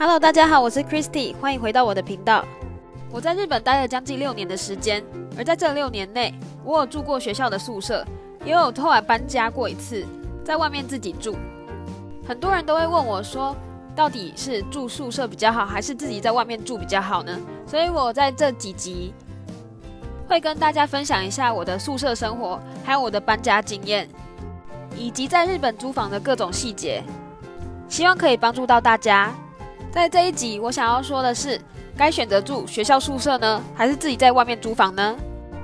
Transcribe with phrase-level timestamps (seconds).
[0.00, 2.44] Hello，大家好，我是 Christy，欢迎回到我的频道。
[3.10, 5.02] 我在日本待了将近六年的时间，
[5.36, 6.32] 而在这六年内，
[6.64, 8.06] 我有住过学校的宿舍，
[8.44, 10.06] 也有后来搬家过一次，
[10.44, 11.34] 在外面自己住。
[12.24, 13.56] 很多人都会问我说，
[13.96, 17.36] 到底是住宿舍比较好，还是自己在外面住比较好呢？
[17.66, 19.12] 所以我在这几集
[20.28, 24.08] 会跟大家分享一下我的宿舍生活，还有我的搬家经验，
[24.96, 27.02] 以及在日本租房的各种细节，
[27.88, 29.34] 希望可以帮助到大家。
[29.90, 31.58] 在这一集，我想要说的是，
[31.96, 35.16] 该选择住学校宿舍呢，还是自己在外面租房呢？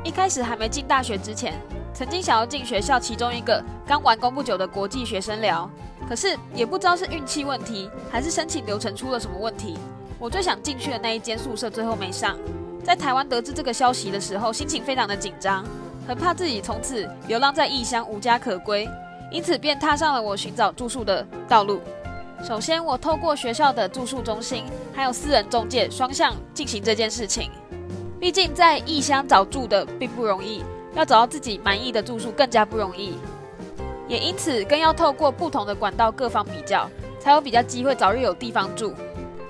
[0.02, 1.54] 一开始还没进大学之前，
[1.92, 5.70] 曾经想要进学校其中一个刚完工不久的国际学生寮，
[6.08, 9.76] 可是也不知道是运气问题，还是申请流程出了什么问题，
[10.18, 12.36] 我最想进去的那一间宿舍最后没上。
[12.82, 15.64] 在台湾得知这个消息的时候，心情非常的紧张，
[16.08, 18.88] 很怕自己从此流浪在异乡无家可归，
[19.30, 21.80] 因此便踏上了我寻找住宿的道路。
[22.46, 27.50] 首先，我透过学校的住宿中心，还有私人中介双向进行这件事情。
[28.20, 30.62] 毕竟在异乡找住的并不容易，
[30.94, 33.14] 要找到自己满意的住宿更加不容易。
[34.06, 36.86] 也因此，更要透过不同的管道各方比较，
[37.18, 38.92] 才有比较机会早日有地方住。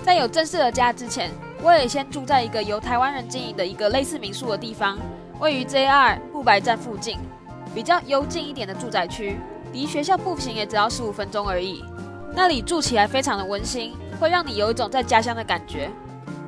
[0.05, 1.33] 在有正式的家之前，
[1.65, 4.97] 我也先住在一个由台湾人经营的一个类似民宿的地方，
[5.41, 7.19] 位于 JR 木白站附近，
[7.75, 9.37] 比较幽静一点的住宅区，
[9.73, 11.83] 离学校步行也只要十五分钟而已。
[12.35, 15.89] 那里住起来非常的温馨，会让你有一种在家乡的感觉，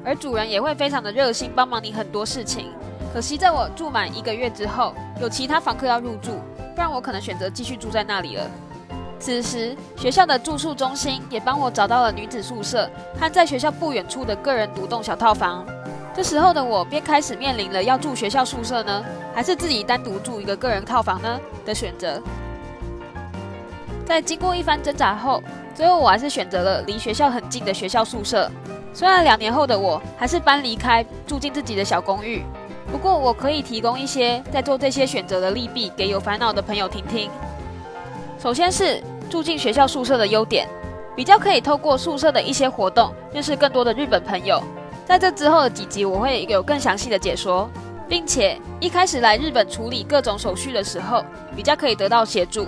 [0.05, 2.73] 而主人也会非常的热心，帮忙你很多事情。
[3.15, 6.41] 可惜在我住满一个月之后，有其他房客要入住，
[6.75, 8.45] 不然我可能选择继续住在那里了。
[9.19, 15.65] 此时学校的住宿中心也帮我找到了女子宿舍和在学校不远处的个人独栋小套房。
[16.15, 22.21] 这时候的我便开始面临了要住学校宿舍呢，还是自己单独住一个个人套房呢的选择。
[24.05, 25.43] 在经过一番挣扎后，
[25.77, 28.51] 最后我还是选择了离学校很近的学校宿舍。
[28.95, 32.43] 虽然两年后的我还是搬离开，住进自己的小公寓，
[32.91, 37.31] 不过我可以提供一些在做这些选择的利弊给有烦恼的朋友听听。
[38.39, 40.67] 首先是住进学校宿舍的优点，
[41.15, 44.63] 比较可以透过宿舍的一些活动认识更多的日本朋友。
[45.05, 47.69] 在这之后的几集我会有更详细的解说，
[48.09, 51.23] 并且一开始来日本处理各种手续的时候，
[51.55, 52.67] 比较可以得到协助。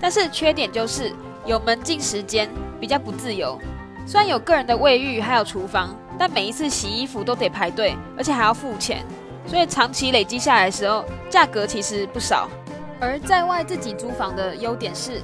[0.00, 1.12] 但是缺点就是。
[1.46, 2.48] 有门禁时间，
[2.80, 3.58] 比较不自由。
[4.06, 9.04] 虽然有个人的卫浴还有厨房，但每一次洗衣服都得排队，而且还要付钱，
[9.46, 12.48] 所以长期累积下来的时候，价格其实不少。
[12.98, 15.20] 而在外自己租房的优点是，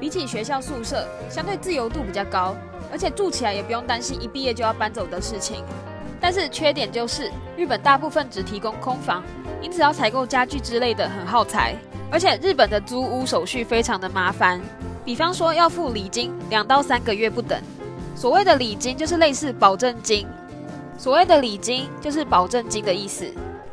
[0.00, 2.56] 比起学校宿舍，相对自由度比较高，
[2.90, 5.62] 而且住起来也不用担心一毕业就要搬走的事情。
[6.20, 9.22] 但是缺点就是，日本大部分只提供空房，
[9.62, 11.74] 因此要采购家具之类的很耗财。
[12.10, 14.60] 而且日本的租屋手续非常的麻烦，
[15.04, 17.58] 比方说要付礼金两到三个月不等。
[18.16, 20.26] 所谓的礼金就是类似保证金，
[20.98, 23.24] 所谓的礼金就是保证金的意思，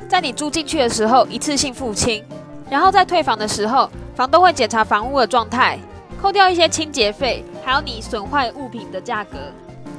[0.07, 2.23] 在你租进去的时候一次性付清，
[2.69, 5.77] 然后在退房的时候，房东会检查房屋的状态，
[6.21, 9.37] 扣掉一些清洁费，还有你损坏物品的价格，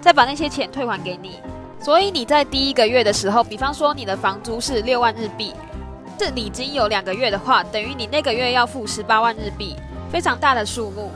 [0.00, 1.40] 再把那些钱退还给你。
[1.80, 5.54] 所以你在第一个月的时候，比方说你的房租是六万日币。
[6.18, 9.76] 这礼金有两个月的话，等于你那个月要付十八万日币，
[10.10, 11.10] 非常大的数目。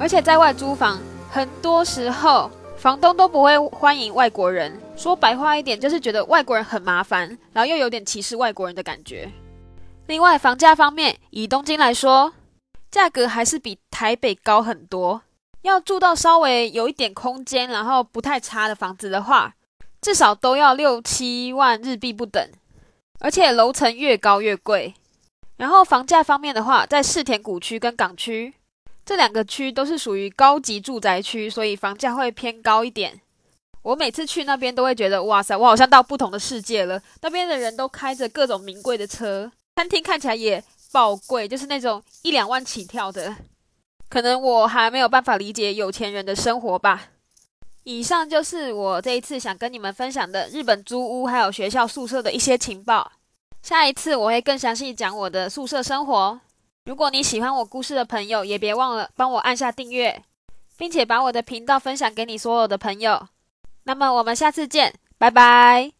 [0.00, 0.98] 而且在外租房，
[1.30, 4.72] 很多时候房东都不会欢迎外国人。
[4.96, 9.30] 说白话一点，就是觉得外国人很麻烦，然后又有点歧视外国人的感觉。
[10.06, 12.32] 另外，房价方面，以东京来说，
[12.90, 15.20] 价格还是比台北高很多。
[15.62, 19.52] 要住到稍微有一点空间，然后不太差的房子的话，
[20.00, 22.50] 至少都要六七万日币不等。
[23.20, 24.94] 而且楼层越高越贵，
[25.56, 28.54] 然后房价方面的话，在世田谷区跟港区
[29.04, 33.20] 这两个区都是属于高级住宅区，所以房价会偏高一点。
[33.82, 37.02] 我每次去那边都会觉得，哇塞，我好像到不同的世界了。
[37.22, 43.34] 那边的人都开着各种名贵的车，餐厅看起来也爆贵，就是那种一两万起跳的。
[44.08, 47.08] 可能我还没有办法理解有钱人的生活吧。
[47.88, 53.10] 以上就是我这一次想跟你们分享的日本租屋还有学校宿舍的一些情报。
[53.62, 56.38] 下一次我会更详细讲我的宿舍生活。
[56.84, 60.22] 如果你喜欢我故事的朋友，也别忘了帮我按下订阅，
[60.76, 63.26] 并且把我的频道分享给你所有的朋友。
[63.84, 65.97] 那么我们下次见，拜拜。